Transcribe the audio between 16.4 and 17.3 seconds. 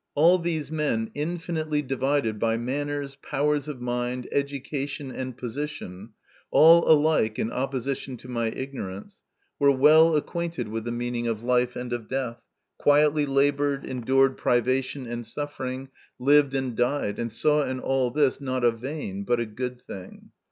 and died,